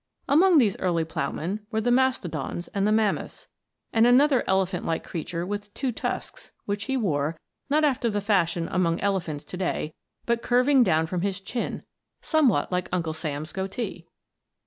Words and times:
Among 0.27 0.57
these 0.57 0.75
early 0.79 1.05
ploughmen 1.05 1.59
were 1.69 1.79
the 1.79 1.91
Mastodons 1.91 2.69
and 2.69 2.87
the 2.87 2.91
Mammoths, 2.91 3.47
and 3.93 4.07
another 4.07 4.43
elephant 4.47 4.83
like 4.83 5.03
creature 5.03 5.45
with 5.45 5.71
two 5.75 5.91
tusks, 5.91 6.51
that 6.65 6.81
he 6.81 6.97
wore, 6.97 7.37
not 7.69 7.85
after 7.85 8.09
the 8.09 8.19
fashion 8.19 8.67
among 8.71 8.99
elephants 8.99 9.43
to 9.43 9.57
day, 9.57 9.93
but 10.25 10.41
curving 10.41 10.81
down 10.83 11.05
from 11.05 11.21
his 11.21 11.39
chin, 11.39 11.83
somewhat 12.19 12.71
like 12.71 12.89
Uncle 12.91 13.13
Sam's 13.13 13.51
goatee. 13.53 14.07